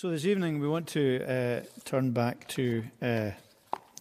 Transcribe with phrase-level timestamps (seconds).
[0.00, 3.32] So, this evening we want to uh, turn back to uh,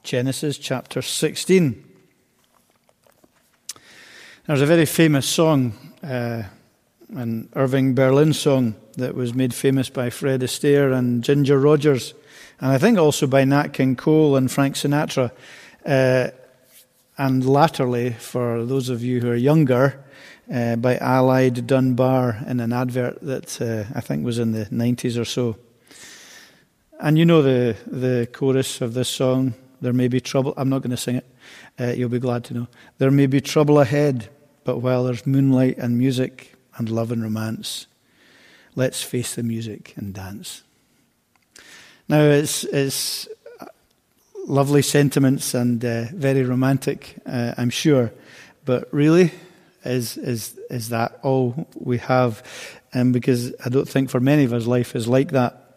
[0.02, 1.84] Genesis chapter 16.
[4.48, 6.44] There's a very famous song, uh,
[7.10, 12.14] an Irving Berlin song, that was made famous by Fred Astaire and Ginger Rogers,
[12.62, 15.32] and I think also by Nat King Cole and Frank Sinatra.
[15.86, 16.30] Uh,
[17.18, 20.02] and latterly, for those of you who are younger,
[20.50, 25.20] uh, by Allied Dunbar in an advert that uh, I think was in the 90s
[25.20, 25.58] or so.
[27.02, 30.54] And you know the, the chorus of this song, There May Be Trouble.
[30.58, 31.26] I'm not going to sing it.
[31.80, 32.68] Uh, you'll be glad to know.
[32.98, 34.28] There may be trouble ahead,
[34.66, 37.88] but while there's moonlight and music and love and romance,
[38.76, 40.64] let's face the music and dance.
[42.10, 43.30] Now, it's, it's
[44.46, 48.12] lovely sentiments and uh, very romantic, uh, I'm sure,
[48.66, 49.32] but really,
[49.86, 52.44] is, is, is that all we have?
[52.94, 55.69] Um, because I don't think for many of us life is like that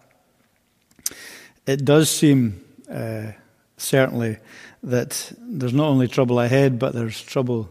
[1.66, 3.32] it does seem, uh,
[3.76, 4.38] certainly,
[4.82, 7.70] that there's not only trouble ahead, but there's trouble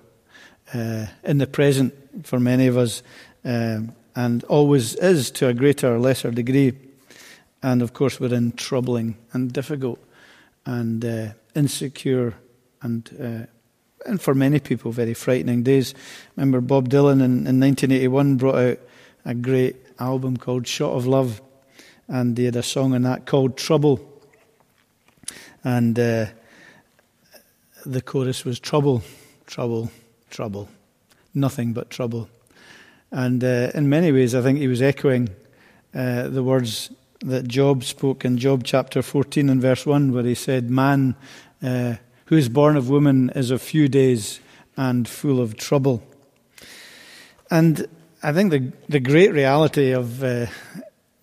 [0.74, 3.04] uh, in the present for many of us,
[3.44, 6.74] um, and always is to a greater or lesser degree.
[7.64, 10.00] And of course, we're in troubling and difficult
[10.66, 12.34] and uh, insecure
[12.82, 13.46] and uh,
[14.06, 15.94] and for many people, very frightening days.
[16.36, 18.80] Remember, Bob Dylan in, in 1981 brought out
[19.26, 21.42] a great album called Shot of Love
[22.12, 24.06] and they had a song on that called Trouble.
[25.64, 26.26] And uh,
[27.86, 29.02] the chorus was Trouble,
[29.48, 29.90] Trouble,
[30.30, 30.68] Trouble.
[31.34, 32.28] Nothing but trouble.
[33.12, 35.30] And uh, in many ways, I think he was echoing
[35.96, 40.36] uh, the words that Job spoke in Job chapter 14 and verse 1, where he
[40.36, 41.16] said, Man
[41.64, 41.96] uh,
[42.26, 44.42] who is born of woman is of few days
[44.76, 46.04] and full of trouble.
[47.50, 47.88] And
[48.22, 50.48] I think the, the great reality of uh,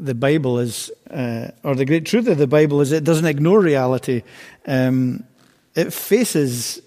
[0.00, 3.60] the Bible is, uh, or the great truth of the Bible is it doesn't ignore
[3.60, 4.22] reality.
[4.66, 5.24] Um,
[5.74, 6.80] it faces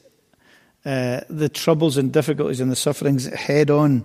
[0.86, 4.04] uh, the troubles and difficulties and the sufferings head on.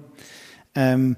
[0.74, 1.16] Um,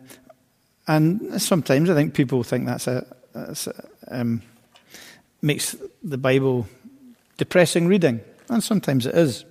[0.86, 4.42] and sometimes I think people think that's a, that's a um,
[5.42, 6.66] makes the Bible
[7.36, 9.44] depressing reading, and sometimes it is.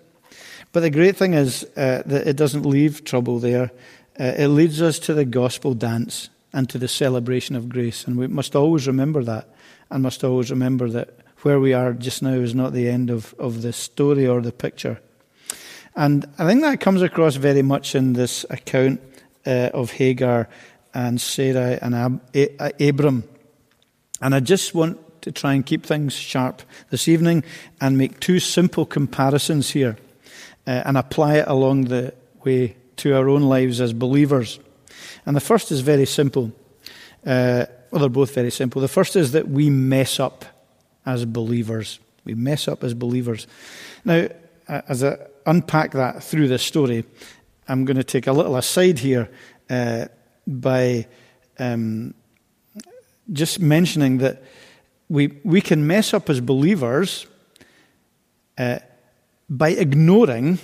[0.73, 3.71] But the great thing is uh, that it doesn't leave trouble there.
[4.19, 8.07] Uh, it leads us to the gospel dance and to the celebration of grace.
[8.07, 9.47] And we must always remember that,
[9.91, 11.09] and must always remember that
[11.43, 14.51] where we are just now is not the end of, of the story or the
[14.51, 14.99] picture.
[15.95, 19.01] And I think that comes across very much in this account
[19.45, 20.49] uh, of Hagar
[20.95, 23.23] and Sarah and Ab- a- Abram.
[24.19, 27.43] And I just want to try and keep things sharp this evening
[27.79, 29.95] and make two simple comparisons here
[30.65, 34.59] uh, and apply it along the way to our own lives as believers.
[35.25, 36.51] And the first is very simple.
[37.25, 38.81] Uh, well, they're both very simple.
[38.81, 40.45] The first is that we mess up
[41.05, 41.99] as believers.
[42.25, 43.47] We mess up as believers.
[44.03, 44.27] Now,
[44.67, 47.05] as I unpack that through this story,
[47.67, 49.29] I'm going to take a little aside here
[49.69, 50.05] uh,
[50.45, 51.07] by
[51.59, 52.13] um,
[53.31, 54.43] just mentioning that
[55.09, 57.27] we, we can mess up as believers
[58.57, 58.79] uh,
[59.49, 60.59] by ignoring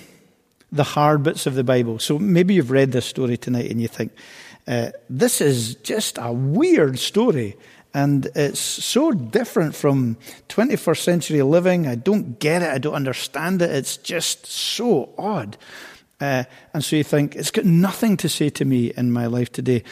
[0.74, 2.00] the hard bits of the Bible.
[2.00, 4.12] So maybe you've read this story tonight and you think,
[4.66, 7.56] uh, this is just a weird story.
[7.94, 10.16] And it's so different from
[10.48, 11.86] 21st century living.
[11.86, 12.70] I don't get it.
[12.70, 13.70] I don't understand it.
[13.70, 15.56] It's just so odd.
[16.20, 16.42] Uh,
[16.72, 19.84] and so you think, it's got nothing to say to me in my life today.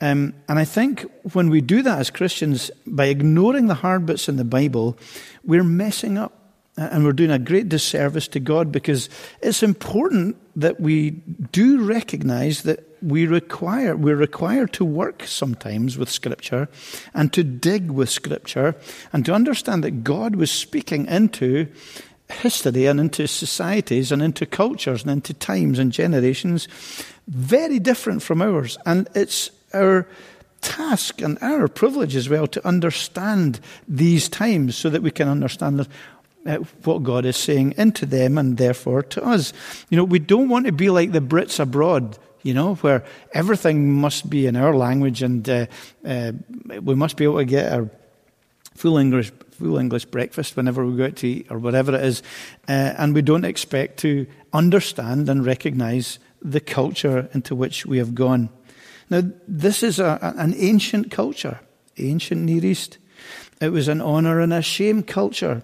[0.00, 1.04] Um, and I think
[1.34, 4.98] when we do that as Christians, by ignoring the hard bits in the Bible,
[5.44, 6.45] we're messing up
[6.76, 9.08] and we're doing a great disservice to God because
[9.40, 11.10] it's important that we
[11.52, 16.68] do recognize that we require, we're required to work sometimes with Scripture
[17.14, 18.74] and to dig with Scripture
[19.12, 21.68] and to understand that God was speaking into
[22.28, 26.68] history and into societies and into cultures and into times and generations
[27.28, 28.76] very different from ours.
[28.84, 30.08] And it's our
[30.60, 35.86] task and our privilege as well to understand these times so that we can understand
[36.84, 39.52] what God is saying into them and therefore to us.
[39.90, 43.92] You know, we don't want to be like the Brits abroad, you know, where everything
[43.92, 45.66] must be in our language and uh,
[46.04, 46.32] uh,
[46.82, 47.90] we must be able to get our
[48.74, 52.22] full English, full English breakfast whenever we go out to eat or whatever it is.
[52.68, 58.14] Uh, and we don't expect to understand and recognize the culture into which we have
[58.14, 58.48] gone.
[59.08, 61.60] Now, this is a, an ancient culture,
[61.98, 62.98] ancient Near East.
[63.60, 65.62] It was an honor and a shame culture.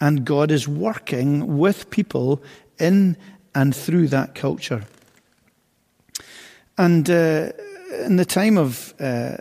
[0.00, 2.42] And God is working with people
[2.78, 3.16] in
[3.54, 4.84] and through that culture.
[6.76, 7.50] And uh,
[8.04, 9.36] in the time of uh,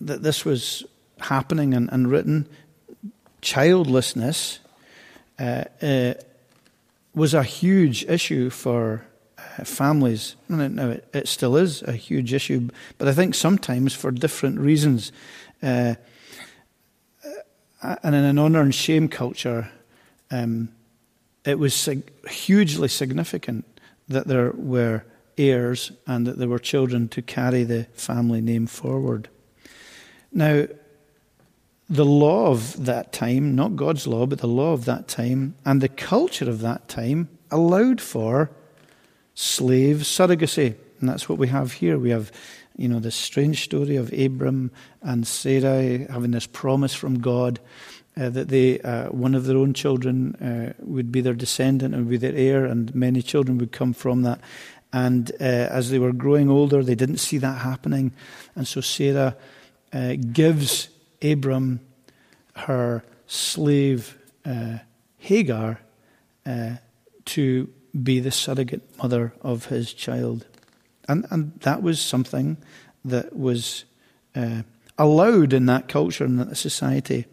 [0.00, 0.84] that this was
[1.20, 2.48] happening and, and written,
[3.40, 4.58] childlessness
[5.38, 6.14] uh, uh,
[7.14, 9.06] was a huge issue for
[9.38, 10.36] uh, families.
[10.48, 12.68] Now, it, it, still is a huge issue,
[12.98, 15.12] but I think sometimes for different reasons.
[15.62, 15.94] Uh,
[17.82, 19.70] and in an honour and shame culture,
[20.30, 20.70] um,
[21.44, 23.64] it was sig- hugely significant
[24.08, 25.04] that there were
[25.38, 29.28] heirs and that there were children to carry the family name forward.
[30.32, 30.66] Now,
[31.88, 35.80] the law of that time, not God's law, but the law of that time, and
[35.80, 38.50] the culture of that time allowed for
[39.34, 40.74] slave surrogacy.
[41.00, 41.98] And that's what we have here.
[41.98, 42.32] We have,
[42.76, 44.72] you know, this strange story of Abram
[45.02, 47.60] and Sarai having this promise from God
[48.18, 52.06] uh, that they, uh, one of their own children uh, would be their descendant and
[52.06, 54.40] would be their heir, and many children would come from that.
[54.92, 58.12] And uh, as they were growing older, they didn't see that happening.
[58.54, 59.36] And so Sarah
[59.92, 60.88] uh, gives
[61.20, 61.80] Abram
[62.54, 64.16] her slave
[64.46, 64.78] uh,
[65.18, 65.80] Hagar
[67.24, 67.68] to
[68.02, 70.46] be the surrogate mother of his child.
[71.08, 72.56] And, and that was something
[73.04, 73.84] that was
[74.96, 77.26] allowed in that culture and that society.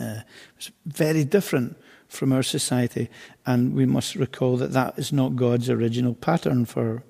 [0.00, 0.20] Uh,
[0.56, 1.76] it's very different
[2.08, 3.08] from our society,
[3.46, 7.02] and we must recall that that is not God's original pattern for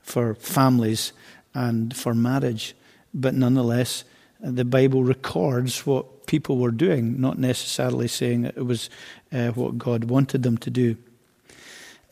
[0.00, 1.12] for families
[1.54, 2.74] and for marriage.
[3.12, 4.04] But nonetheless,
[4.40, 8.88] the Bible records what people were doing, not necessarily saying it was
[9.32, 10.96] uh, what God wanted them to do.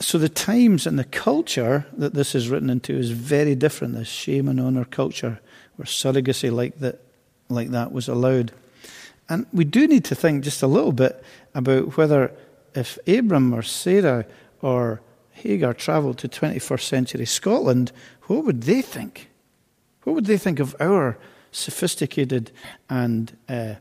[0.01, 3.95] So the times and the culture that this is written into is very different.
[3.95, 5.41] This shame and honor culture,
[5.77, 7.01] where surrogacy like that,
[7.49, 8.53] like that was allowed.
[9.29, 11.23] And we do need to think just a little bit
[11.55, 12.33] about whether
[12.75, 14.27] if Abram or Sarah
[14.63, 15.01] or
[15.33, 17.93] Hagar travelled to 21st century Scotland,
[18.23, 19.31] what would they think?
[20.05, 21.19] What would they think of our
[21.51, 22.53] sophisticated
[22.89, 23.75] and uh,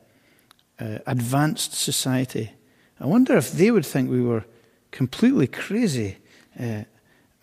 [0.80, 2.52] uh, advanced society?
[3.00, 4.46] I wonder if they would think we were
[4.92, 6.18] completely crazy
[6.60, 6.84] uh,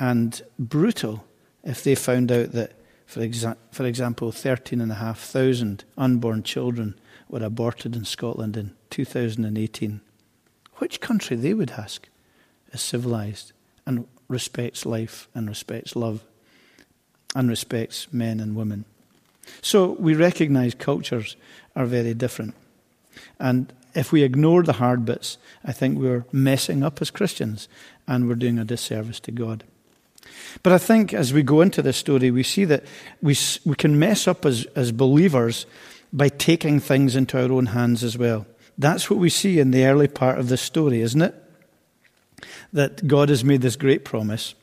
[0.00, 1.24] and brutal
[1.62, 2.72] if they found out that,
[3.06, 6.94] for, exa- for example, 13,500 unborn children
[7.32, 10.00] were aborted in Scotland in 2018,
[10.76, 12.08] which country they would ask
[12.72, 13.52] is civilized
[13.86, 16.22] and respects life and respects love
[17.34, 18.84] and respects men and women.
[19.62, 21.36] So we recognize cultures
[21.74, 22.54] are very different.
[23.40, 27.68] And if we ignore the hard bits, I think we're messing up as Christians
[28.06, 29.64] and we're doing a disservice to God.
[30.62, 32.84] But I think as we go into this story, we see that
[33.22, 35.66] we, we can mess up as, as believers
[36.12, 38.46] by taking things into our own hands as well.
[38.78, 41.34] That's what we see in the early part of this story, isn't it?
[42.72, 44.54] That God has made this great promise,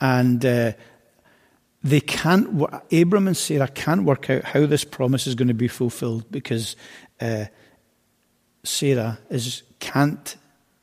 [0.00, 0.72] and uh,
[1.82, 2.62] they can't.
[2.92, 6.76] Abram and Sarah can't work out how this promise is going to be fulfilled because
[7.20, 7.44] uh,
[8.64, 10.36] Sarah is can't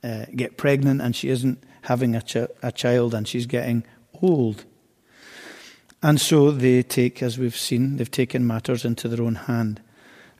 [0.03, 3.83] uh, get pregnant and she isn't having a, ch- a child and she's getting
[4.21, 4.65] old.
[6.03, 9.81] And so they take, as we've seen, they've taken matters into their own hand.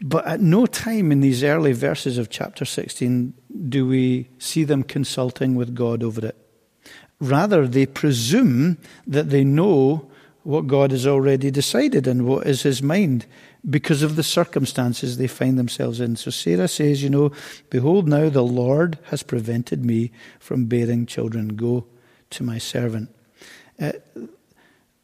[0.02, 3.34] But at no time in these early verses of chapter 16
[3.70, 6.38] do we see them consulting with God over it.
[7.22, 8.78] Rather, they presume
[9.08, 10.12] that they know
[10.44, 13.26] what God has already decided and what is his mind
[13.70, 16.18] because of the circumstances they find themselves in.
[16.18, 17.32] So Sarah says, You know,
[17.70, 21.56] behold, now the Lord has prevented me from bearing children.
[21.56, 21.86] Go
[22.32, 23.10] to my servant.
[23.80, 23.94] Uh,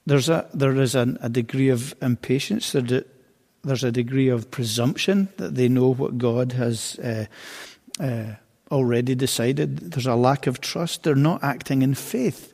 [0.10, 2.72] there's a, there is an, a degree of impatience.
[2.72, 3.04] There,
[3.64, 7.26] there's a degree of presumption that they know what God has uh,
[8.00, 8.34] uh,
[8.72, 9.92] already decided.
[9.92, 11.04] There's a lack of trust.
[11.04, 12.54] They're not acting in faith.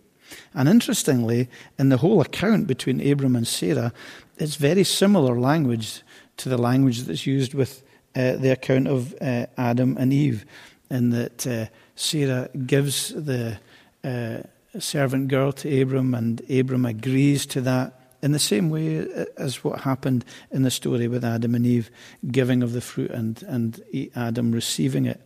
[0.53, 1.47] And interestingly,
[1.79, 3.93] in the whole account between Abram and Sarah,
[4.37, 6.01] it's very similar language
[6.37, 7.83] to the language that's used with
[8.15, 10.45] uh, the account of uh, Adam and Eve,
[10.89, 13.59] in that uh, Sarah gives the
[14.03, 14.39] uh,
[14.81, 19.81] servant girl to Abram, and Abram agrees to that in the same way as what
[19.81, 21.91] happened in the story with Adam and Eve
[22.31, 23.81] giving of the fruit and, and
[24.15, 25.21] Adam receiving it.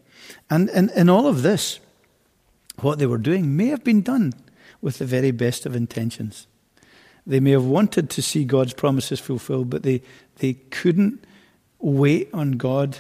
[0.50, 1.80] And in all of this,
[2.82, 4.34] what they were doing may have been done
[4.82, 6.48] with the very best of intentions.
[7.26, 10.02] They may have wanted to see God's promises fulfilled, but they,
[10.38, 11.24] they couldn't
[11.80, 12.98] wait on God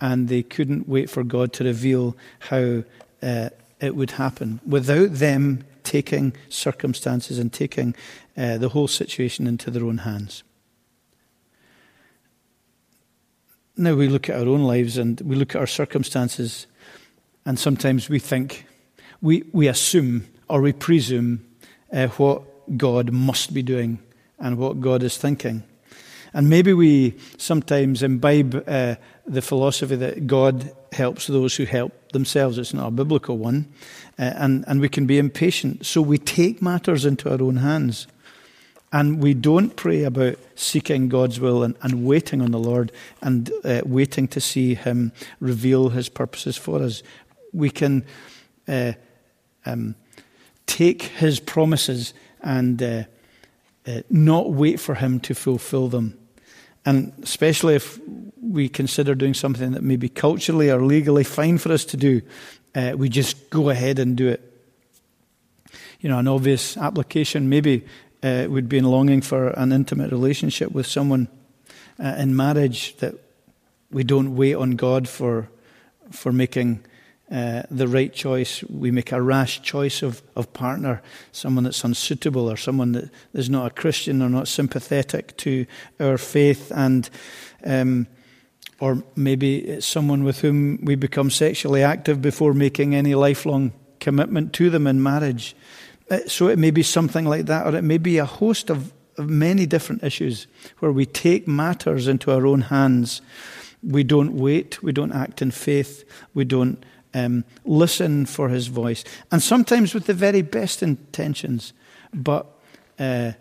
[0.00, 2.84] and they couldn't wait for God to reveal how
[3.22, 3.50] uh,
[3.80, 7.94] it would happen without them taking circumstances and taking
[8.36, 10.44] uh, the whole situation into their own hands.
[13.74, 16.66] Now we look at our own lives and we look at our circumstances,
[17.46, 18.66] and sometimes we think,
[19.22, 21.46] we, we assume or we presume
[21.92, 22.42] uh, what
[22.76, 23.98] God must be doing
[24.38, 25.62] and what God is thinking.
[26.32, 32.58] And maybe we sometimes imbibe uh, the philosophy that God helps those who help themselves.
[32.58, 33.72] It's not a biblical one.
[34.18, 35.86] Uh, and, and we can be impatient.
[35.86, 38.06] So we take matters into our own hands.
[38.90, 43.50] And we don't pray about seeking God's will and, and waiting on the Lord and
[43.64, 47.02] uh, waiting to see Him reveal His purposes for us.
[47.52, 48.06] We can
[48.66, 48.92] uh,
[49.66, 49.94] um,
[50.66, 53.02] take His promises and uh,
[53.86, 56.17] uh, not wait for Him to fulfill them.
[56.88, 58.00] And especially if
[58.40, 62.22] we consider doing something that may be culturally or legally fine for us to do,
[62.74, 64.40] uh, we just go ahead and do it.
[66.00, 67.84] You know, an obvious application maybe
[68.22, 71.28] uh, would be in longing for an intimate relationship with someone
[72.02, 73.16] uh, in marriage that
[73.90, 75.50] we don't wait on God for
[76.10, 76.80] for making
[77.30, 78.64] uh, the right choice.
[78.64, 83.50] We make a rash choice of, of partner, someone that's unsuitable or someone that is
[83.50, 85.66] not a Christian or not sympathetic to
[86.00, 87.10] our faith, and
[87.64, 88.06] um,
[88.80, 94.52] or maybe it's someone with whom we become sexually active before making any lifelong commitment
[94.54, 95.56] to them in marriage.
[96.10, 98.92] Uh, so it may be something like that, or it may be a host of,
[99.18, 100.46] of many different issues
[100.78, 103.20] where we take matters into our own hands.
[103.82, 106.04] We don't wait, we don't act in faith,
[106.34, 106.82] we don't
[107.14, 109.04] um, listen for his voice.
[109.30, 111.72] And sometimes with the very best intentions,
[112.12, 112.46] but
[112.98, 113.32] uh,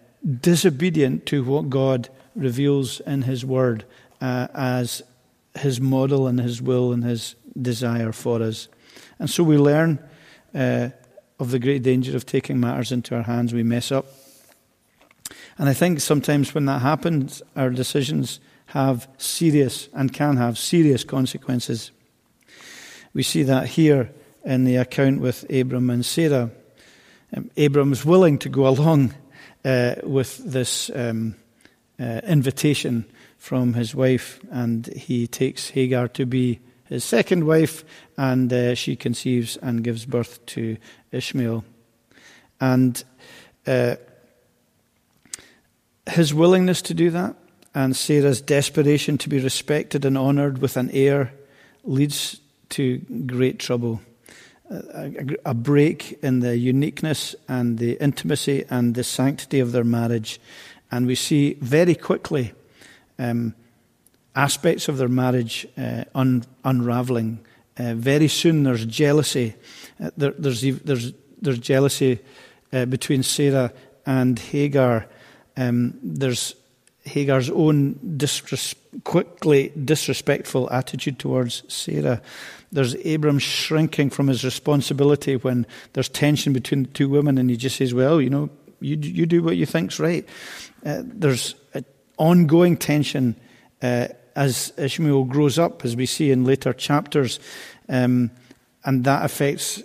[0.41, 3.85] disobedient to what God reveals in his word
[4.21, 5.01] uh, as
[5.57, 8.67] his model and his will and his desire for us.
[9.19, 9.99] And so we learn
[10.53, 10.89] uh,
[11.39, 13.53] of the great danger of taking matters into our hands.
[13.53, 14.05] We mess up.
[15.57, 21.03] And I think sometimes when that happens, our decisions have serious and can have serious
[21.03, 21.91] consequences.
[23.17, 24.11] We see that here
[24.45, 26.51] in the account with Abram and Sarah.
[27.35, 29.15] Um, Abram is willing to go along
[29.65, 31.35] uh, with this um,
[31.99, 33.05] uh, invitation
[33.39, 37.83] from his wife, and he takes Hagar to be his second wife,
[38.19, 40.77] and uh, she conceives and gives birth to
[41.11, 41.65] Ishmael.
[42.61, 43.03] And
[43.65, 43.95] uh,
[46.07, 47.35] his willingness to do that,
[47.73, 51.33] and Sarah's desperation to be respected and honoured with an heir,
[51.83, 54.01] leads to great trouble.
[54.69, 55.11] A,
[55.45, 60.41] a, break in the uniqueness and the intimacy and the sanctity of their marriage.
[60.91, 62.51] And we see very quickly
[63.17, 63.55] um,
[64.35, 67.39] aspects of their marriage uh, un- unraveling.
[67.77, 69.55] Uh, very soon there's jealousy.
[70.03, 72.19] Uh, there, there's, there's, there's jealousy
[72.73, 73.71] uh, between Sarah
[74.05, 75.07] and Hagar.
[75.55, 76.55] Um, there's
[77.07, 82.21] Hagar's own disres- quickly disrespectful attitude towards Sarah.
[82.71, 87.57] There's Abram shrinking from his responsibility when there's tension between the two women, and he
[87.57, 88.49] just says, Well, you know,
[88.79, 90.27] you, you do what you think's right.
[90.85, 91.55] Uh, there's
[92.17, 93.35] ongoing tension
[93.81, 97.39] uh, as Ishmael grows up, as we see in later chapters.
[97.89, 98.31] Um,
[98.83, 99.81] and that affects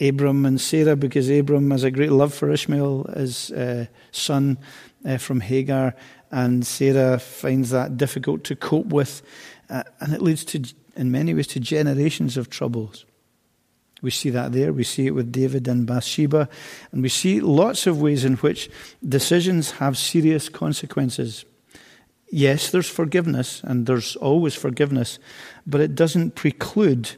[0.00, 4.58] Abram and Sarah because Abram has a great love for Ishmael, his uh, son
[5.04, 5.94] uh, from Hagar,
[6.30, 9.22] and Sarah finds that difficult to cope with.
[9.68, 10.62] Uh, and it leads to,
[10.96, 13.04] in many ways, to generations of troubles.
[14.02, 14.72] We see that there.
[14.72, 16.48] We see it with David and Bathsheba.
[16.92, 18.70] And we see lots of ways in which
[19.06, 21.44] decisions have serious consequences.
[22.30, 25.18] Yes, there's forgiveness, and there's always forgiveness,
[25.66, 27.10] but it doesn't preclude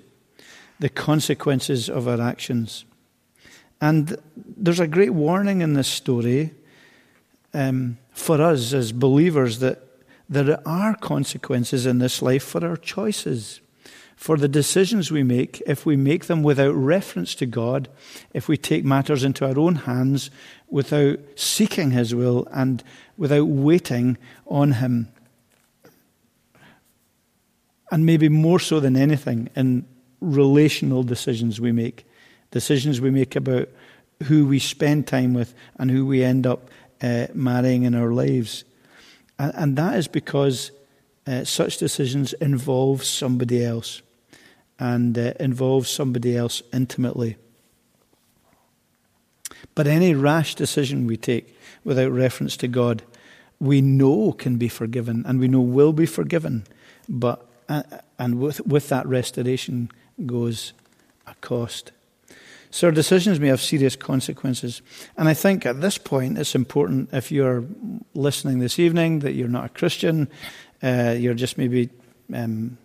[0.81, 2.87] the consequences of our actions.
[3.81, 6.53] And there's a great warning in this story
[7.53, 9.83] um, for us as believers that
[10.29, 13.61] there are consequences in this life for our choices,
[14.17, 15.63] for the decisions we make.
[15.67, 17.89] If we make them without reference to God,
[18.33, 20.31] if we take matters into our own hands
[20.71, 22.83] without seeking His will and
[23.17, 24.17] without waiting
[24.47, 25.09] on Him.
[27.91, 29.87] And maybe more so than anything, in
[30.21, 32.07] relational decisions we make,
[32.51, 33.69] decisions we make about
[34.23, 36.71] who we spend time with and who we end up
[37.03, 38.65] uh, marrying in our lives.
[39.39, 40.71] And, and that is because
[41.27, 44.03] uh, such decisions involve somebody else
[44.79, 47.37] and uh, involve somebody else intimately.
[49.75, 53.03] But any rash decision we take without reference to God,
[53.61, 56.65] we know can be forgiven and we know will be forgiven.
[57.09, 57.83] But, uh,
[58.19, 59.91] and with, with that restoration
[60.27, 60.73] goes
[61.27, 61.93] a cost.
[62.73, 64.81] So our decisions may have serious consequences.
[65.19, 67.65] And I think at this point it's important if you're
[68.15, 70.29] listening this evening that you're not a Christian,
[70.83, 71.91] uh, you're just maybe
[72.35, 72.79] um,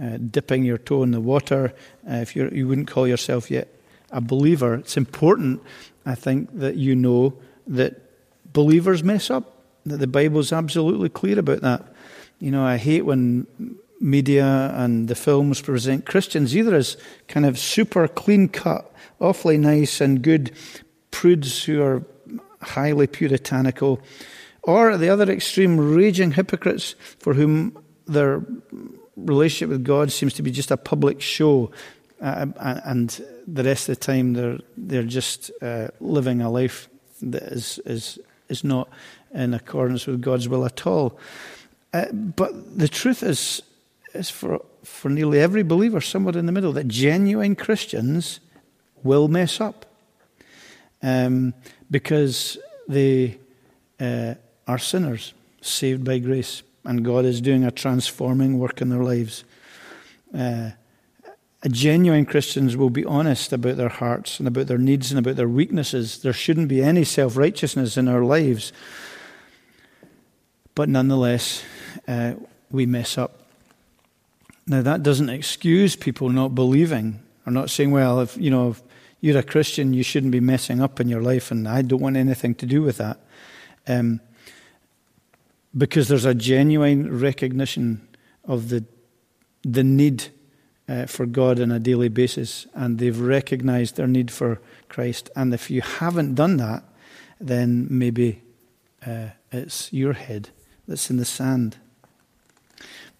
[0.00, 1.72] uh, dipping your toe in the water,
[2.10, 3.68] uh, if you're, you wouldn't call yourself yet
[4.10, 5.62] a believer, it's important,
[6.04, 7.34] I think, that you know
[7.68, 8.00] that
[8.52, 9.62] believers mess up.
[9.86, 11.86] that the Bible's absolutely clear about that.
[12.40, 13.46] You know, I hate when
[14.00, 16.96] media and the films present Christians either as
[17.28, 18.90] kind of super clean cut,
[19.20, 20.52] awfully nice and good
[21.10, 22.02] prudes who are
[22.62, 24.00] highly puritanical,
[24.62, 27.76] or the other extreme, raging hypocrites for whom
[28.06, 28.42] their
[29.16, 31.70] relationship with God seems to be just a public show,
[32.20, 36.88] uh, and the rest of the time they're they're just uh, living a life
[37.22, 38.88] that is is is not
[39.32, 41.18] in accordance with God's will at all.
[41.92, 43.62] Uh, but the truth is,
[44.14, 48.40] is for for nearly every believer, somewhere in the middle, that genuine Christians
[49.02, 49.86] will mess up
[51.02, 51.54] um,
[51.90, 53.38] because they
[54.00, 54.34] uh,
[54.66, 59.44] are sinners saved by grace, and God is doing a transforming work in their lives.
[60.34, 60.70] Uh,
[61.68, 65.48] genuine Christians will be honest about their hearts and about their needs and about their
[65.48, 66.22] weaknesses.
[66.22, 68.72] There shouldn't be any self righteousness in our lives.
[70.74, 71.62] But nonetheless,
[72.08, 72.34] uh,
[72.70, 73.39] we mess up.
[74.66, 78.82] Now, that doesn't excuse people not believing or not saying, well, if, you know, if
[79.20, 82.16] you're a Christian, you shouldn't be messing up in your life, and I don't want
[82.16, 83.18] anything to do with that.
[83.88, 84.20] Um,
[85.76, 88.06] because there's a genuine recognition
[88.44, 88.84] of the,
[89.62, 90.28] the need
[90.88, 95.30] uh, for God on a daily basis, and they've recognized their need for Christ.
[95.36, 96.82] And if you haven't done that,
[97.40, 98.42] then maybe
[99.06, 100.50] uh, it's your head
[100.88, 101.76] that's in the sand.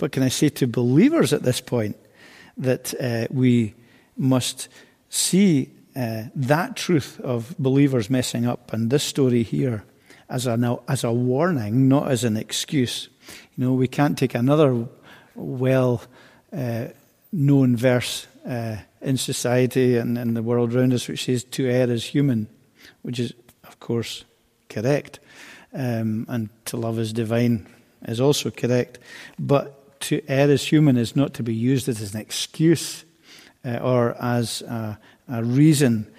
[0.00, 1.94] But can I say to believers at this point
[2.56, 3.74] that uh, we
[4.16, 4.70] must
[5.10, 9.84] see uh, that truth of believers messing up and this story here
[10.30, 13.10] as a, as a warning, not as an excuse.
[13.56, 14.86] You know, we can't take another
[15.34, 16.00] well
[16.50, 16.86] uh,
[17.30, 21.90] known verse uh, in society and in the world around us which says to err
[21.90, 22.48] is human,
[23.02, 24.24] which is, of course,
[24.70, 25.20] correct.
[25.74, 27.66] Um, and to love is divine
[28.08, 28.98] is also correct.
[29.38, 33.04] But to err as human is not to be used as an excuse
[33.64, 34.98] uh, or as a,
[35.28, 36.10] a reason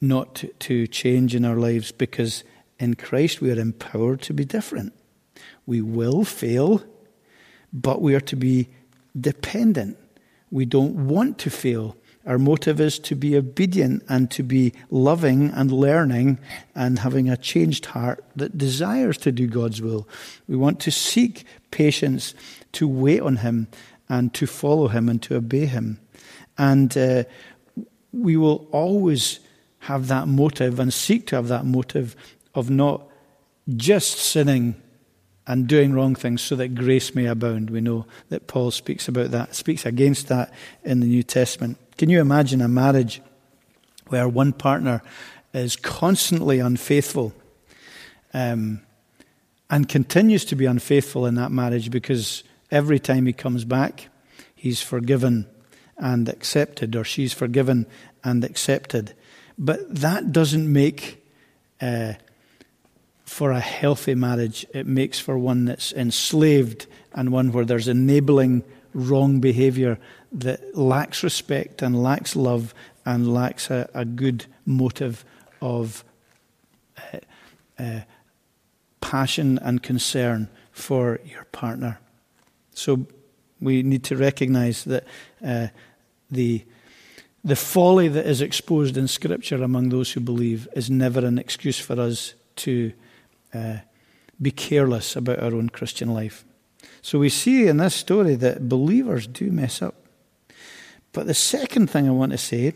[0.00, 2.44] not to, to change in our lives because
[2.78, 4.92] in Christ we are empowered to be different.
[5.66, 6.82] We will fail,
[7.72, 8.68] but we are to be
[9.20, 9.98] dependent
[10.50, 11.96] we don't want to fail.
[12.28, 16.38] Our motive is to be obedient and to be loving and learning
[16.74, 20.06] and having a changed heart that desires to do God's will.
[20.46, 22.34] We want to seek patience,
[22.72, 23.66] to wait on Him,
[24.10, 26.00] and to follow Him and to obey Him.
[26.58, 27.24] And uh,
[28.12, 29.40] we will always
[29.80, 32.14] have that motive and seek to have that motive
[32.54, 33.08] of not
[33.74, 34.74] just sinning
[35.46, 37.70] and doing wrong things so that grace may abound.
[37.70, 40.52] We know that Paul speaks about that, speaks against that
[40.84, 41.78] in the New Testament.
[41.98, 43.20] Can you imagine a marriage
[44.06, 45.02] where one partner
[45.52, 47.34] is constantly unfaithful
[48.32, 48.82] um,
[49.68, 54.10] and continues to be unfaithful in that marriage because every time he comes back,
[54.54, 55.48] he's forgiven
[55.96, 57.84] and accepted, or she's forgiven
[58.22, 59.12] and accepted.
[59.58, 61.26] But that doesn't make
[61.80, 62.12] uh,
[63.24, 64.64] for a healthy marriage.
[64.72, 68.62] It makes for one that's enslaved and one where there's enabling
[68.94, 69.98] wrong behavior
[70.32, 75.24] that lacks respect and lacks love and lacks a, a good motive
[75.60, 76.04] of
[76.98, 77.18] uh,
[77.78, 78.00] uh,
[79.00, 81.98] passion and concern for your partner.
[82.74, 83.06] So
[83.60, 85.04] we need to recognize that
[85.44, 85.68] uh,
[86.30, 86.64] the
[87.44, 91.78] the folly that is exposed in Scripture among those who believe is never an excuse
[91.78, 92.92] for us to
[93.54, 93.78] uh,
[94.42, 96.44] be careless about our own Christian life.
[97.00, 99.94] So we see in this story that believers do mess up.
[101.12, 102.74] But the second thing I want to say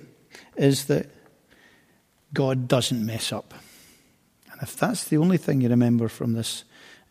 [0.57, 1.07] is that
[2.33, 3.55] God doesn't mess up.
[4.51, 6.64] And if that's the only thing you remember from this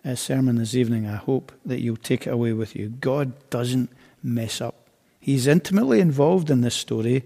[0.04, 2.90] uh, sermon this evening, I hope that you'll take it away with you.
[2.90, 3.92] God doesn't
[4.24, 4.76] mess up.
[5.20, 7.24] He's intimately involved in this story,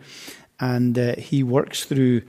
[0.60, 2.24] and uh, he works through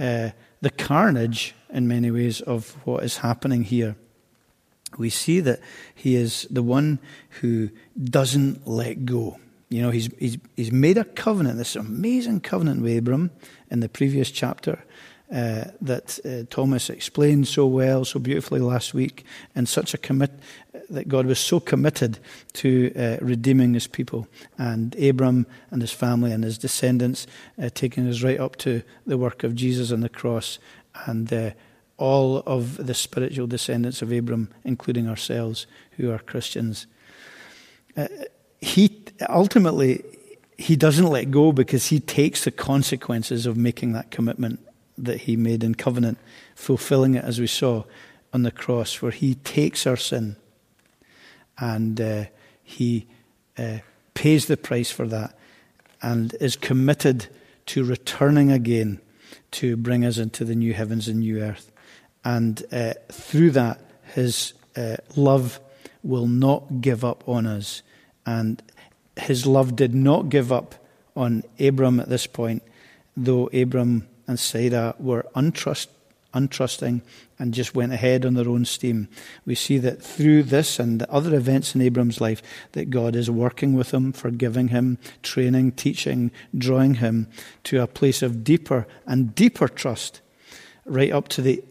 [0.00, 0.30] uh,
[0.60, 3.94] the carnage in many ways of what is happening here.
[4.98, 5.60] We see that
[5.94, 6.98] he is the one
[7.40, 7.70] who
[8.02, 9.38] doesn't let go.
[9.72, 13.30] You know, he's, he's, he's made a covenant, this amazing covenant with Abram
[13.70, 14.84] in the previous chapter
[15.32, 20.30] uh, that uh, Thomas explained so well, so beautifully last week, and such a commit
[20.90, 22.18] that God was so committed
[22.52, 27.26] to uh, redeeming his people and Abram and his family and his descendants,
[27.60, 30.58] uh, taking us right up to the work of Jesus on the cross
[31.06, 31.50] and uh,
[31.96, 36.86] all of the spiritual descendants of Abram, including ourselves who are Christians.
[37.96, 38.08] Uh,
[38.60, 40.04] he ultimately
[40.58, 44.60] he doesn't let go because he takes the consequences of making that commitment
[44.98, 46.18] that he made in covenant,
[46.54, 47.84] fulfilling it as we saw
[48.32, 50.36] on the cross, where he takes our sin
[51.58, 52.24] and uh,
[52.62, 53.06] he
[53.58, 53.78] uh,
[54.14, 55.36] pays the price for that
[56.00, 57.26] and is committed
[57.66, 59.00] to returning again
[59.50, 61.70] to bring us into the new heavens and new earth.
[62.24, 63.80] And uh, through that,
[64.14, 65.60] his uh, love
[66.02, 67.82] will not give up on us.
[68.26, 68.62] And
[69.16, 70.74] his love did not give up
[71.14, 72.62] on Abram at this point,
[73.16, 75.88] though Abram and Sarah were untrust,
[76.32, 77.02] untrusting
[77.38, 79.08] and just went ahead on their own steam.
[79.44, 83.30] We see that through this and the other events in Abram's life, that God is
[83.30, 87.28] working with him, forgiving him, training, teaching, drawing him
[87.64, 90.20] to a place of deeper and deeper trust,
[90.86, 91.62] right up to the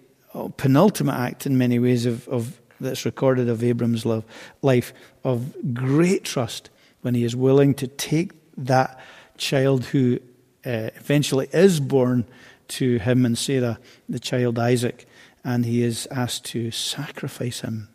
[0.57, 4.25] penultimate act in many ways of, of that's recorded of Abram's love,
[4.61, 6.69] life of great trust
[7.01, 8.99] when he is willing to take that
[9.37, 10.19] child who
[10.65, 12.25] uh, eventually is born
[12.67, 15.07] to him and Sarah, the child Isaac,
[15.43, 17.89] and he is asked to sacrifice him.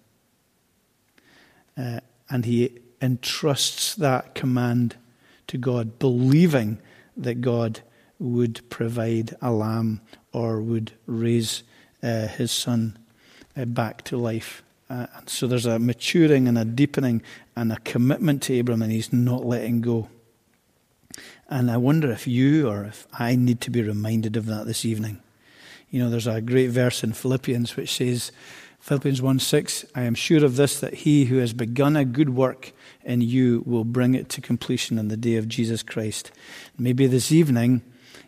[1.76, 4.96] Uh, and he entrusts that command
[5.46, 6.78] to God, believing
[7.16, 7.80] that God
[8.18, 10.00] would provide a lamb
[10.32, 11.62] or would raise
[12.02, 12.98] uh, his son
[13.56, 14.62] uh, back to life.
[14.88, 17.22] Uh, so there's a maturing and a deepening
[17.56, 20.08] and a commitment to Abram, and he's not letting go.
[21.48, 24.84] And I wonder if you or if I need to be reminded of that this
[24.84, 25.20] evening.
[25.90, 28.32] You know, there's a great verse in Philippians which says,
[28.80, 32.30] Philippians 1 6, I am sure of this, that he who has begun a good
[32.30, 32.72] work
[33.04, 36.30] in you will bring it to completion on the day of Jesus Christ.
[36.78, 37.82] Maybe this evening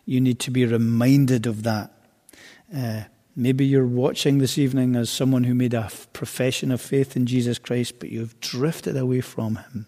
[0.05, 1.91] you need to be reminded of that.
[2.75, 3.03] Uh,
[3.39, 7.57] maybe you're watching this evening as someone who made a profession of faith in Jesus
[7.57, 9.85] Christ, but you've drifted away from him.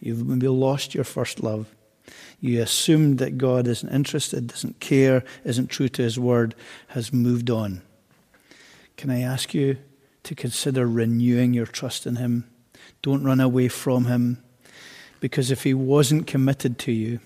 [0.00, 1.74] You've maybe lost your first love.
[2.40, 6.54] You assumed that God isn't interested, doesn't care, isn't true to his word,
[6.88, 7.82] has moved on.
[8.96, 9.76] Can I ask you
[10.22, 12.48] to consider renewing your trust in him?
[13.02, 14.42] Don't run away from him.
[15.20, 17.20] Because if he wasn't committed to you,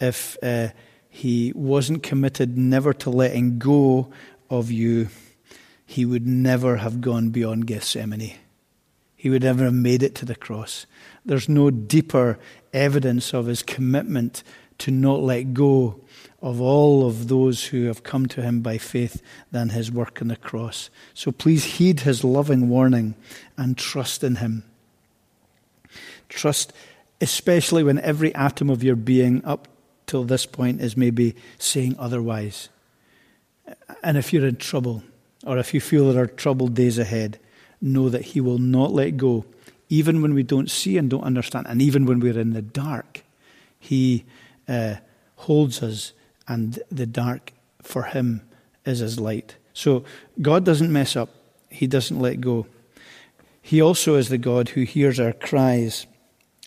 [0.00, 0.68] if uh,
[1.08, 4.10] he wasn't committed never to letting go
[4.58, 5.08] of you,
[5.84, 8.34] he would never have gone beyond Gethsemane.
[9.16, 10.86] He would never have made it to the cross.
[11.24, 12.38] There's no deeper
[12.72, 14.42] evidence of his commitment
[14.78, 16.00] to not let go
[16.42, 20.28] of all of those who have come to him by faith than his work on
[20.28, 20.90] the cross.
[21.14, 23.14] So please heed his loving warning
[23.56, 24.64] and trust in him.
[26.28, 26.72] Trust,
[27.20, 29.68] especially when every atom of your being up
[30.06, 32.68] till this point is maybe saying otherwise.
[34.02, 35.02] And if you're in trouble,
[35.46, 37.38] or if you feel there are troubled days ahead,
[37.80, 39.44] know that he will not let go
[39.88, 43.22] even when we don't see and don't understand, and even when we're in the dark,
[43.78, 44.24] He
[44.68, 44.96] uh,
[45.36, 46.12] holds us,
[46.48, 48.42] and the dark for Him
[48.84, 49.56] is as light.
[49.72, 50.04] So
[50.40, 51.30] God doesn't mess up,
[51.70, 52.66] He doesn't let go.
[53.60, 56.06] He also is the God who hears our cries.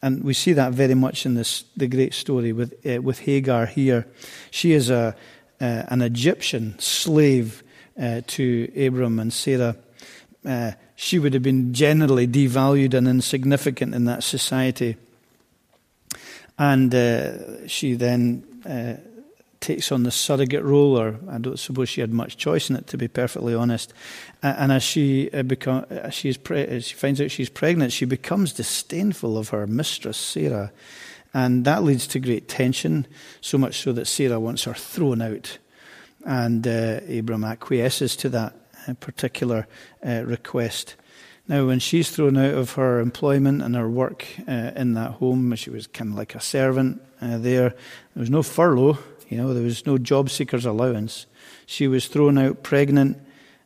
[0.01, 3.65] And we see that very much in this the great story with uh, with Hagar
[3.65, 4.07] here.
[4.51, 5.15] She is a
[5.59, 7.63] uh, an Egyptian slave
[7.99, 9.75] uh, to Abram and Sarah.
[10.45, 14.97] Uh, she would have been generally devalued and insignificant in that society.
[16.57, 18.95] And uh, she then uh,
[19.59, 22.87] takes on the surrogate role, or I don't suppose she had much choice in it,
[22.87, 23.93] to be perfectly honest.
[24.41, 28.05] And as she uh, become, as she's pre- as she finds out she's pregnant, she
[28.05, 30.71] becomes disdainful of her mistress Sarah,
[31.33, 33.07] and that leads to great tension.
[33.41, 35.57] So much so that Sarah wants her thrown out,
[36.25, 38.55] and uh, Abram acquiesces to that
[38.99, 39.67] particular
[40.05, 40.95] uh, request.
[41.47, 45.55] Now, when she's thrown out of her employment and her work uh, in that home,
[45.55, 47.69] she was kind of like a servant uh, there.
[47.69, 48.97] There was no furlough,
[49.29, 51.25] you know, there was no job seeker's allowance.
[51.65, 53.17] She was thrown out pregnant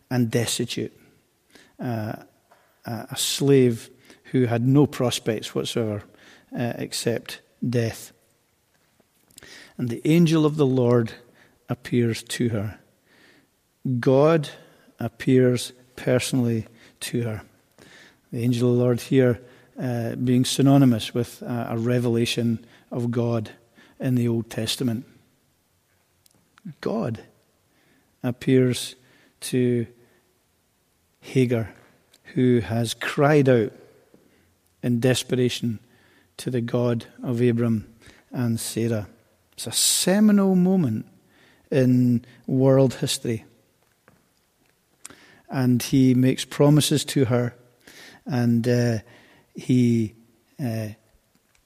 [0.10, 0.93] and destitute,
[1.80, 2.13] uh,
[2.86, 3.89] a slave
[4.26, 6.04] who had no prospects whatsoever
[6.58, 8.13] uh, except death.
[9.78, 11.13] And the angel of the Lord
[11.69, 12.80] appears to her.
[14.00, 14.50] God
[15.00, 16.67] appears personally
[17.02, 17.41] to her.
[18.32, 19.41] The angel of the Lord here
[19.80, 23.52] uh, being synonymous with uh, a revelation of God
[24.00, 25.06] in the Old Testament.
[26.82, 27.24] God
[28.24, 28.95] appears
[29.41, 29.88] to
[31.21, 31.74] Hagar,
[32.36, 33.71] who has cried out
[34.84, 35.80] in desperation
[36.42, 37.88] to the God of Abram
[38.32, 39.08] and Sarah.
[39.54, 41.06] It's a seminal moment
[41.72, 43.46] in world history
[45.52, 47.54] and he makes promises to her,
[48.26, 49.00] and uh,
[49.54, 50.16] he
[50.64, 50.88] uh,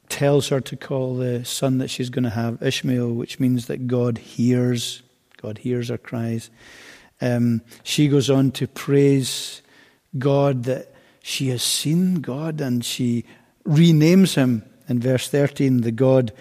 [0.10, 3.88] tells her to call the son that she's going to have Ishmael, which means that
[3.88, 5.04] God hears.
[5.38, 6.50] God hears her cries.
[7.22, 9.62] Um, she goes on to praise
[10.18, 13.26] God that she has seen God and she
[13.68, 16.32] renames him in verse 13, the God,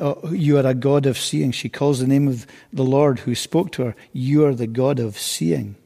[0.00, 1.52] uh, you are a God of seeing.
[1.52, 4.98] She calls the name of the Lord who spoke to her, You are the God
[4.98, 5.76] of seeing.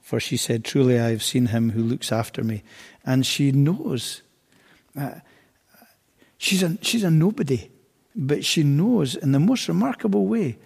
[0.00, 2.62] For she said, Truly I have seen him who looks after me.
[3.04, 4.22] And she knows.
[4.96, 5.14] Uh,
[6.36, 7.70] she's, a, she's a nobody,
[8.14, 10.58] but she knows in the most remarkable way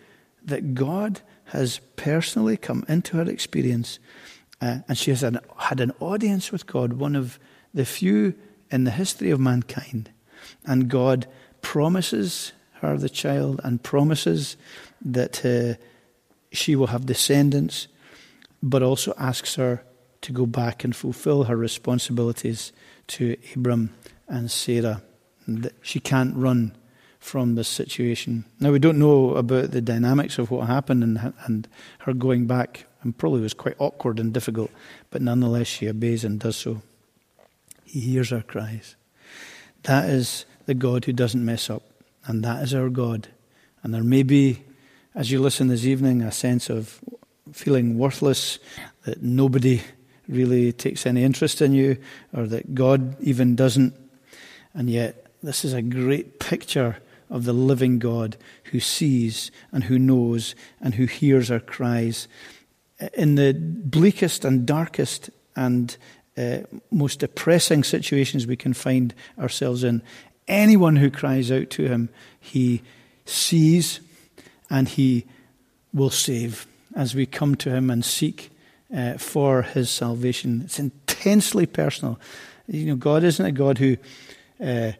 [0.45, 4.01] that God has personally come into her experience
[4.61, 7.38] uh, and she has an, had an audience with God, one of
[7.75, 8.35] the few
[8.71, 10.11] in the history of mankind.
[10.65, 11.27] And God
[11.63, 14.57] promises her the child and promises
[15.05, 15.81] that uh,
[16.53, 17.89] she will have descendants,
[18.63, 19.83] but also asks her
[20.23, 22.73] to go back and fulfill her responsibilities
[23.09, 23.95] to Abram
[24.29, 25.03] and Sarah.
[25.47, 26.77] That she can't run
[27.21, 28.45] from this situation.
[28.61, 31.69] Now, we don't know about the dynamics of what happened and, and
[32.01, 34.71] her going back and probably was quite awkward and difficult,
[35.11, 36.83] but nonetheless she obeys and does so.
[37.87, 38.96] He hears our cries.
[39.85, 41.83] That is the God who doesn't mess up,
[42.27, 43.29] and that is our God.
[43.83, 44.62] And there may be,
[45.14, 47.01] as you listen this evening, a sense of
[47.53, 48.59] feeling worthless,
[49.05, 49.81] that nobody
[50.29, 51.96] really takes any interest in you,
[52.35, 53.94] or that God even doesn't.
[54.75, 56.96] And yet, this is a great picture
[57.31, 62.27] of the living God who sees and who knows and who hears our cries
[63.14, 65.96] in the bleakest and darkest and
[66.37, 66.59] uh,
[66.90, 70.03] most depressing situations we can find ourselves in,
[70.49, 72.09] anyone who cries out to him,
[72.40, 72.83] he
[73.25, 74.01] sees
[74.70, 75.25] and he
[75.92, 78.51] will save as we come to him and seek
[78.94, 80.62] uh, for his salvation.
[80.64, 82.18] It's intensely personal.
[82.66, 83.96] You know, God isn't a God who
[84.61, 84.92] uh,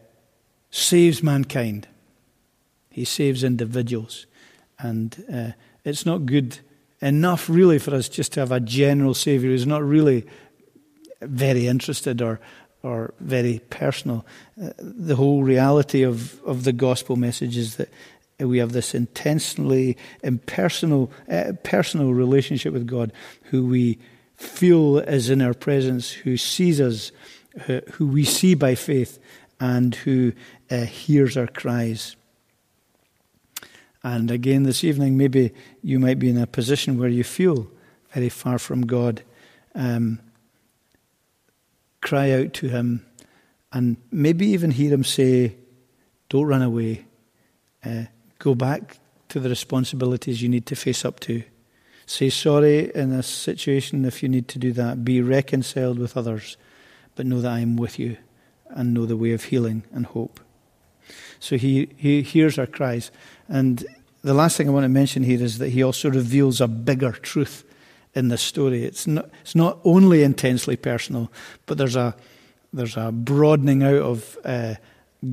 [0.69, 1.87] saves mankind,
[2.89, 4.25] he saves individuals.
[4.79, 5.51] And uh,
[5.83, 6.59] it's not good
[7.01, 10.25] enough, really, for us just to have a general Saviour who's not really
[11.21, 12.39] very interested or,
[12.83, 14.25] or very personal.
[14.61, 17.89] Uh, the whole reality of, of the gospel message is that
[18.39, 23.11] we have this intensely impersonal, uh, personal relationship with God
[23.45, 23.97] who we
[24.35, 27.11] feel is in our presence, who sees us,
[27.61, 29.17] who, who we see by faith,
[29.59, 30.33] and who
[30.69, 32.15] uh, hears our cries.
[34.03, 37.67] And again, this evening, maybe you might be in a position where you feel
[38.13, 39.23] very far from God.
[39.73, 40.19] Um,
[42.07, 43.05] cry out to Him
[43.73, 45.55] and maybe even hear Him say,
[46.29, 47.05] Don't run away.
[47.83, 48.05] Uh,
[48.39, 51.43] go back to the responsibilities you need to face up to.
[52.05, 55.03] Say sorry in a situation if you need to do that.
[55.03, 56.55] Be reconciled with others,
[57.15, 58.15] but know that I am with you
[58.69, 60.39] and know the way of healing and hope.
[61.39, 63.11] So he, he hears our cries.
[63.49, 63.85] And
[64.21, 67.11] the last thing I want to mention here is that he also reveals a bigger
[67.11, 67.65] truth
[68.17, 68.83] in this story.
[68.83, 71.31] It's not, it's not only intensely personal,
[71.65, 72.15] but there's a,
[72.73, 74.75] there's a broadening out of uh,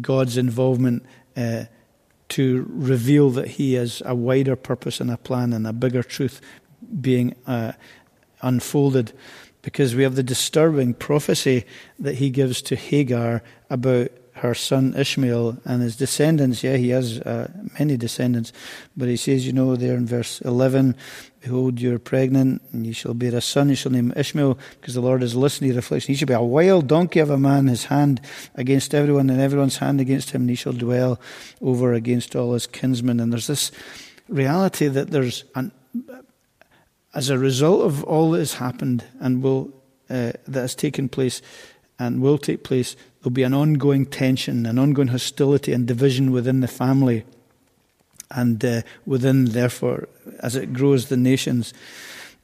[0.00, 1.04] God's involvement
[1.36, 1.64] uh,
[2.28, 6.40] to reveal that he has a wider purpose and a plan and a bigger truth
[7.00, 7.72] being uh,
[8.42, 9.12] unfolded.
[9.62, 11.64] Because we have the disturbing prophecy
[11.98, 16.64] that he gives to Hagar about her son Ishmael and his descendants.
[16.64, 18.52] Yeah, he has uh, many descendants.
[18.96, 20.96] But he says, you know, there in verse 11,
[21.40, 23.68] Behold, you're pregnant, and you shall bear a son.
[23.68, 26.12] You shall name Ishmael, because the Lord has listened to your affliction.
[26.12, 28.20] He shall be a wild donkey of a man, his hand
[28.54, 31.20] against everyone, and everyone's hand against him, and he shall dwell
[31.60, 33.20] over against all his kinsmen.
[33.20, 33.70] And there's this
[34.28, 35.70] reality that there's an,
[37.14, 39.70] as a result of all that has happened and will
[40.10, 41.40] uh, that has taken place
[41.98, 46.60] and will take place, there'll be an ongoing tension, an ongoing hostility and division within
[46.60, 47.24] the family,
[48.30, 50.08] and uh, within, therefore,
[50.40, 51.72] as it grows, the nations.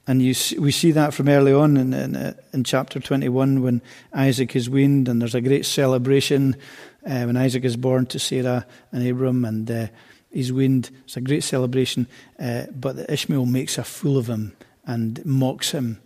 [0.06, 3.62] And you see, we see that from early on in, in, uh, in, chapter 21
[3.62, 3.82] when
[4.12, 6.56] Isaac is weaned, and there's a great celebration
[7.04, 9.86] uh, when Isaac is born to Sarah and Abram, and uh,
[10.30, 10.90] he's weaned.
[11.04, 12.06] It's a great celebration,
[12.38, 14.52] uh, but Ishmael makes a fool of him
[14.86, 16.00] and mocks him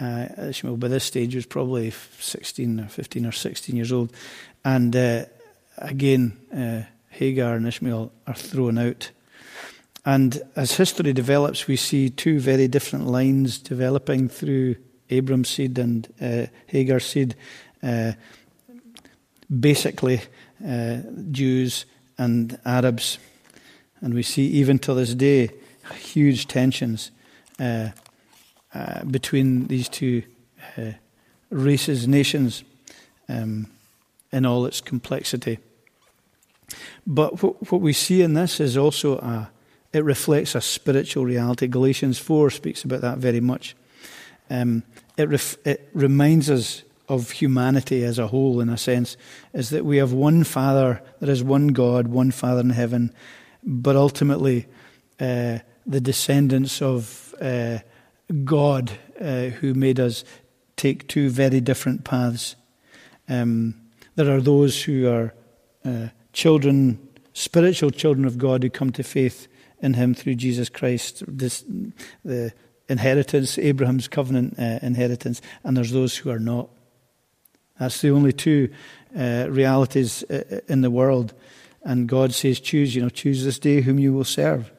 [0.00, 4.12] uh, Ishmael, by this stage, was probably 16 or 15 or 16 years old.
[4.64, 5.26] And uh,
[5.78, 9.10] again, uh, Hagar and Ishmael are thrown out.
[10.04, 14.76] And as history develops, we see two very different lines developing through
[15.10, 17.36] Abram's seed and uh, Hagar's seed.
[17.82, 18.12] Uh,
[19.60, 20.20] basically,
[20.66, 20.98] uh,
[21.30, 21.86] Jews
[22.18, 23.18] and Arabs.
[24.00, 25.50] And we see, even to this day,
[25.94, 27.10] huge tensions.
[27.58, 27.90] Uh,
[28.74, 30.22] uh, between these two
[30.76, 30.92] uh,
[31.50, 32.64] races, nations,
[33.28, 33.68] um,
[34.32, 35.58] in all its complexity.
[37.06, 39.50] But what, what we see in this is also a,
[39.92, 41.68] it reflects a spiritual reality.
[41.68, 43.76] Galatians 4 speaks about that very much.
[44.50, 44.82] um,
[45.16, 49.16] it, ref- it reminds us of humanity as a whole, in a sense,
[49.52, 53.12] is that we have one Father, there is one God, one Father in heaven,
[53.62, 54.66] but ultimately
[55.20, 57.78] uh, the descendants of uh,
[58.44, 60.24] God uh, who made us
[60.76, 62.56] take two very different paths.
[63.28, 63.74] Um,
[64.16, 65.34] there are those who are
[65.84, 66.98] uh, children,
[67.32, 69.48] spiritual children of God, who come to faith
[69.80, 71.22] in Him through Jesus Christ.
[71.26, 71.64] This,
[72.24, 72.52] the
[72.88, 76.68] inheritance, Abraham's covenant uh, inheritance, and there's those who are not.
[77.78, 78.70] That's the only two
[79.16, 81.34] uh, realities uh, in the world.
[81.82, 84.70] And God says, choose, you know, choose this day whom you will serve.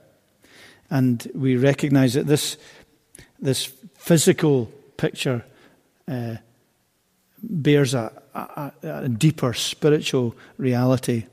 [0.89, 2.57] And we recognize that this,
[3.45, 4.65] this physical
[4.97, 5.45] picture
[6.07, 6.35] uh,
[7.41, 11.25] bears a, a, a, deeper spiritual reality.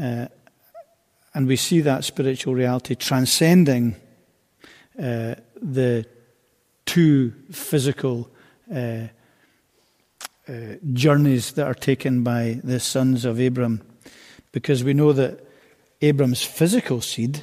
[0.00, 0.26] Uh,
[1.34, 3.96] and we see that spiritual reality transcending
[4.98, 6.06] uh, the
[6.84, 8.28] two physical
[8.74, 9.06] uh,
[10.46, 10.52] uh,
[10.92, 13.80] journeys that are taken by the sons of Abram,
[14.52, 15.40] because we know that
[16.02, 17.42] Abram's physical seed,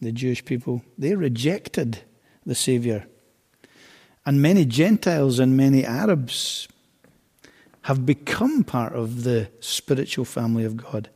[0.00, 2.00] the Jewish people, they rejected
[2.46, 3.04] the Saviour.
[4.24, 6.68] And many Gentiles and many Arabs
[7.82, 11.08] have become part of the spiritual family of God.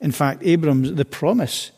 [0.00, 1.70] In fact, Abram's the promise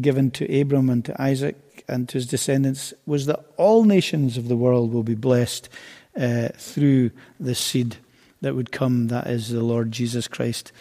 [0.00, 4.48] given to Abram and to Isaac and to his descendants was that all nations of
[4.48, 5.68] the world will be blessed
[6.16, 7.96] uh, through the seed
[8.40, 10.72] that would come, that is the Lord Jesus Christ.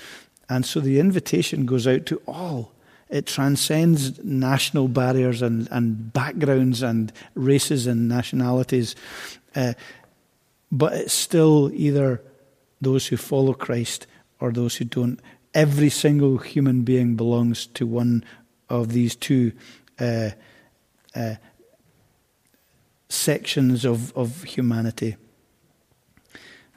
[0.50, 2.72] And so the invitation goes out to all.
[3.12, 8.96] It transcends national barriers and, and backgrounds and races and nationalities.
[9.54, 9.74] Uh,
[10.72, 12.22] but it's still either
[12.80, 14.08] those who follow Christ
[14.40, 15.20] or those who don't.
[15.54, 18.24] Every single human being belongs to one
[18.70, 19.52] of these two
[20.00, 20.30] uh,
[21.14, 21.36] uh,
[23.10, 25.18] sections of, of humanity.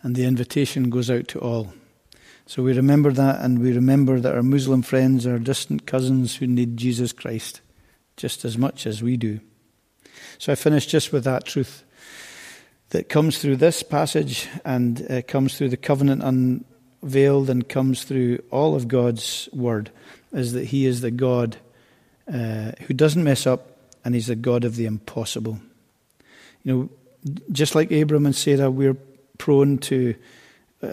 [0.02, 1.72] And the invitation goes out to all.
[2.46, 6.46] So we remember that, and we remember that our Muslim friends are distant cousins who
[6.46, 7.60] need Jesus Christ
[8.16, 9.40] just as much as we do.
[10.38, 11.84] So I finish just with that truth
[12.90, 16.22] that comes through this passage and uh, comes through the covenant
[17.02, 19.90] unveiled and comes through all of God's word
[20.32, 21.56] is that He is the God
[22.32, 25.60] uh, who doesn't mess up and He's the God of the impossible.
[26.62, 26.72] You
[27.24, 28.96] know, just like Abram and Sarah, we're
[29.38, 30.14] prone to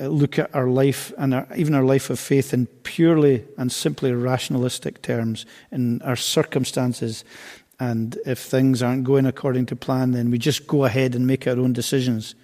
[0.07, 4.11] look at our life and our, even our life of faith in purely and simply
[4.11, 7.23] rationalistic terms, in our circumstances,
[7.81, 11.47] and if things aren't going according to plan, then we just go ahead and make
[11.47, 12.35] our own decisions.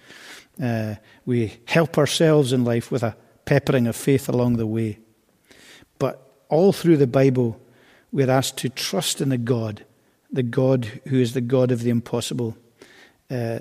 [0.60, 4.98] Uh, we help ourselves in life with a peppering of faith along the way.
[6.00, 7.60] But all through the Bible,
[8.10, 9.84] we're asked to trust in the God,
[10.32, 12.56] the God who is the God of the impossible.
[13.30, 13.60] Uh,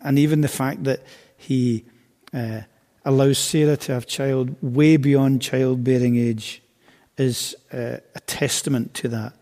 [0.00, 1.04] and even the fact that
[1.36, 1.84] He
[2.34, 2.62] uh,
[3.04, 6.62] allows Sarah to have child way beyond childbearing age
[7.16, 9.32] is uh, a testament to that.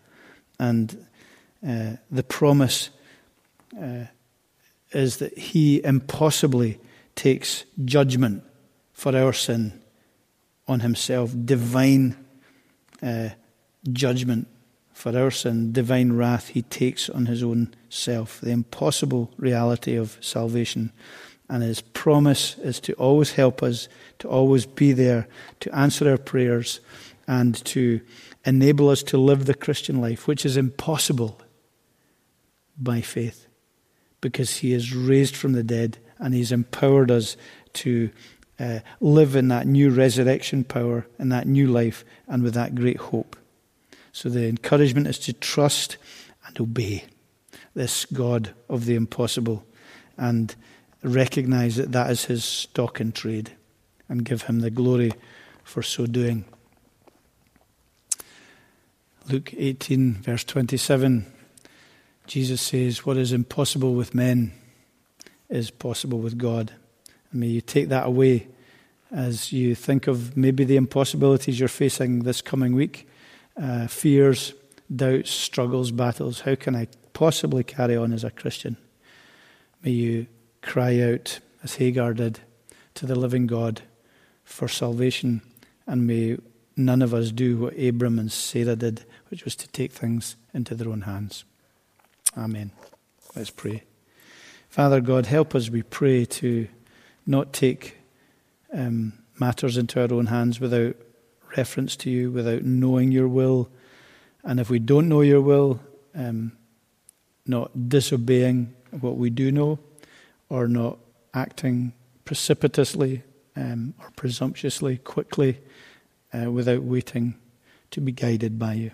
[0.59, 1.05] And
[1.67, 2.89] uh, the promise
[3.79, 4.05] uh,
[4.91, 6.79] is that He impossibly
[7.15, 8.43] takes judgment
[8.93, 9.81] for our sin
[10.67, 12.15] on Himself, divine
[13.01, 13.29] uh,
[13.91, 14.47] judgment
[14.93, 20.17] for our sin, divine wrath He takes on His own self, the impossible reality of
[20.21, 20.91] salvation.
[21.51, 23.87] And His promise is to always help us,
[24.19, 25.27] to always be there,
[25.59, 26.79] to answer our prayers,
[27.27, 28.01] and to
[28.45, 31.39] enable us to live the Christian life, which is impossible
[32.77, 33.47] by faith
[34.21, 37.35] because he is raised from the dead and he's empowered us
[37.73, 38.09] to
[38.59, 42.97] uh, live in that new resurrection power and that new life and with that great
[42.97, 43.35] hope.
[44.11, 45.97] So the encouragement is to trust
[46.45, 47.05] and obey
[47.73, 49.65] this God of the impossible
[50.17, 50.55] and
[51.03, 53.51] recognize that that is his stock in trade
[54.07, 55.13] and give him the glory
[55.63, 56.45] for so doing.
[59.27, 61.25] Luke 18, verse 27.
[62.27, 64.51] Jesus says, What is impossible with men
[65.49, 66.73] is possible with God.
[67.31, 68.47] And may you take that away
[69.11, 73.07] as you think of maybe the impossibilities you're facing this coming week
[73.61, 74.53] uh, fears,
[74.93, 76.41] doubts, struggles, battles.
[76.41, 78.77] How can I possibly carry on as a Christian?
[79.83, 80.27] May you
[80.61, 82.39] cry out, as Hagar did,
[82.95, 83.81] to the living God
[84.43, 85.41] for salvation,
[85.87, 86.37] and may
[86.75, 90.75] none of us do what Abram and Sarah did, which was to take things into
[90.75, 91.43] their own hands.
[92.37, 92.71] Amen.
[93.35, 93.83] Let's pray.
[94.69, 96.67] Father God, help us, we pray, to
[97.25, 97.97] not take
[98.73, 100.95] um, matters into our own hands without
[101.57, 103.69] reference to you, without knowing your will.
[104.43, 105.81] And if we don't know your will,
[106.15, 106.53] um,
[107.45, 109.79] not disobeying what we do know,
[110.51, 110.99] or not
[111.33, 111.93] acting
[112.25, 113.23] precipitously
[113.55, 115.57] um, or presumptuously, quickly,
[116.33, 117.35] uh, without waiting
[117.89, 118.91] to be guided by you.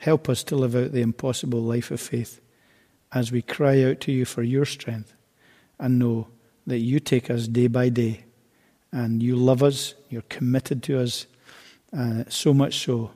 [0.00, 2.40] Help us to live out the impossible life of faith
[3.12, 5.14] as we cry out to you for your strength
[5.78, 6.26] and know
[6.66, 8.24] that you take us day by day
[8.90, 11.26] and you love us, you're committed to us,
[11.96, 13.12] uh, so much so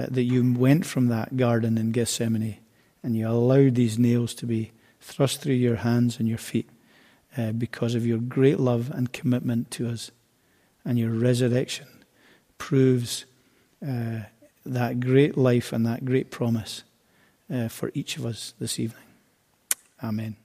[0.00, 2.56] uh, that you went from that garden in Gethsemane
[3.04, 4.72] and you allowed these nails to be
[5.04, 6.68] thrust through your hands and your feet
[7.36, 10.10] uh, because of your great love and commitment to us.
[10.84, 11.86] And your resurrection
[12.58, 13.24] proves
[13.86, 14.20] uh,
[14.64, 16.84] that great life and that great promise
[17.52, 19.04] uh, for each of us this evening.
[20.02, 20.43] Amen.